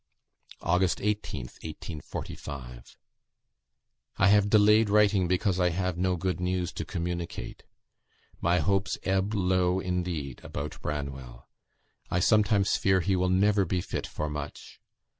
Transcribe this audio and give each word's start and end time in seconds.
"August 0.61 0.97
18th, 0.97 1.61
1845. 1.63 2.97
"I 4.17 4.27
have 4.29 4.49
delayed 4.49 4.89
writing, 4.89 5.27
because 5.27 5.59
I 5.59 5.69
have 5.69 5.95
no 5.95 6.15
good 6.15 6.39
news 6.39 6.71
to 6.73 6.85
communicate. 6.85 7.61
My 8.39 8.57
hopes 8.57 8.97
ebb 9.03 9.35
low 9.35 9.79
indeed 9.79 10.41
about 10.43 10.81
Branwell. 10.81 11.47
I 12.09 12.19
sometimes 12.19 12.77
fear 12.77 13.01
he 13.01 13.15
will 13.15 13.29
never 13.29 13.63
be 13.63 13.79
fit 13.79 14.07
for 14.07 14.27
much. 14.27 14.79